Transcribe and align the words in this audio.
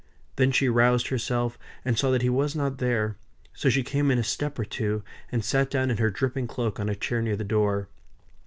Then 0.37 0.51
she 0.51 0.67
roused 0.67 1.09
herself 1.09 1.59
and 1.85 1.95
saw 1.95 2.09
that 2.09 2.23
he 2.23 2.27
was 2.31 2.55
not 2.55 2.79
there; 2.79 3.17
so 3.53 3.69
she 3.69 3.83
came 3.83 4.09
in 4.09 4.17
a 4.17 4.23
step 4.23 4.57
or 4.57 4.65
two, 4.65 5.03
and 5.31 5.45
sat 5.45 5.69
down 5.69 5.91
in 5.91 5.97
her 5.97 6.09
dripping 6.09 6.47
cloak 6.47 6.79
on 6.79 6.89
a 6.89 6.95
chair 6.95 7.21
near 7.21 7.35
the 7.37 7.43
door. 7.43 7.87